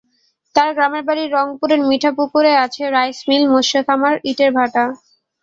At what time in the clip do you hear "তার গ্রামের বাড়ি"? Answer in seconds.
0.55-1.23